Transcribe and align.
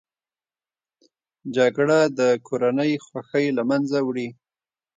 جګړه 1.55 1.99
د 2.19 2.19
کورنۍ 2.47 2.91
خوښۍ 3.05 3.47
له 3.57 3.63
منځه 3.69 3.97
وړي 4.07 4.27